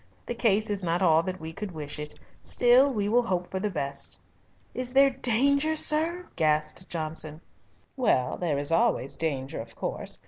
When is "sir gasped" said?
5.75-6.89